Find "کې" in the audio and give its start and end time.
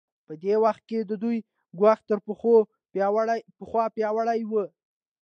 0.89-0.99